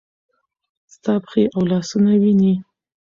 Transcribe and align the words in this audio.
ستا 0.93 1.13
پښې 1.23 1.43
او 1.55 1.61
لاسونه 1.71 2.11
وینې؟ 2.21 2.53